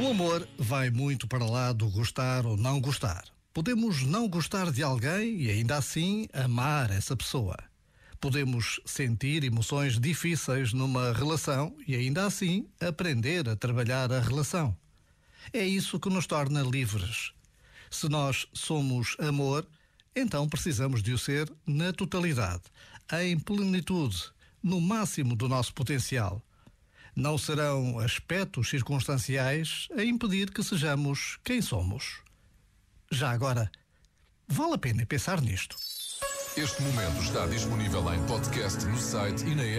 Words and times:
O 0.00 0.10
amor 0.10 0.48
vai 0.56 0.90
muito 0.90 1.26
para 1.26 1.44
lá 1.44 1.72
do 1.72 1.90
gostar 1.90 2.46
ou 2.46 2.56
não 2.56 2.80
gostar. 2.80 3.24
Podemos 3.52 4.04
não 4.04 4.28
gostar 4.28 4.70
de 4.70 4.80
alguém 4.80 5.42
e 5.42 5.50
ainda 5.50 5.76
assim 5.76 6.28
amar 6.32 6.92
essa 6.92 7.16
pessoa. 7.16 7.56
Podemos 8.20 8.78
sentir 8.86 9.42
emoções 9.42 9.98
difíceis 9.98 10.72
numa 10.72 11.12
relação 11.12 11.76
e 11.84 11.96
ainda 11.96 12.26
assim 12.26 12.68
aprender 12.80 13.48
a 13.48 13.56
trabalhar 13.56 14.12
a 14.12 14.20
relação. 14.20 14.76
É 15.52 15.66
isso 15.66 15.98
que 15.98 16.08
nos 16.08 16.28
torna 16.28 16.62
livres. 16.62 17.32
Se 17.90 18.08
nós 18.08 18.46
somos 18.52 19.16
amor, 19.18 19.66
então 20.14 20.48
precisamos 20.48 21.02
de 21.02 21.12
o 21.12 21.18
ser 21.18 21.52
na 21.66 21.92
totalidade, 21.92 22.62
em 23.20 23.36
plenitude, 23.36 24.30
no 24.62 24.80
máximo 24.80 25.34
do 25.34 25.48
nosso 25.48 25.74
potencial 25.74 26.40
não 27.18 27.36
serão 27.36 27.98
aspectos 27.98 28.70
circunstanciais 28.70 29.88
a 29.96 30.04
impedir 30.04 30.52
que 30.52 30.62
sejamos 30.62 31.36
quem 31.42 31.60
somos. 31.60 32.22
Já 33.10 33.32
agora, 33.32 33.68
vale 34.46 34.74
a 34.74 34.78
pena 34.78 35.04
pensar 35.04 35.40
nisto. 35.40 35.76
Este 36.56 36.80
momento 36.80 37.20
está 37.20 37.44
disponível 37.46 38.14
em 38.14 38.24
podcast 38.26 38.84
no 38.86 38.96
site 38.96 39.44
e 39.46 39.54
na 39.56 39.64
app. 39.64 39.76